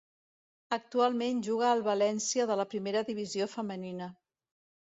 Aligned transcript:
Actualment 0.77 1.43
juga 1.49 1.67
al 1.73 1.85
València 1.89 2.49
de 2.53 2.57
la 2.63 2.67
Primera 2.73 3.07
divisió 3.13 3.51
Femenina. 3.55 4.09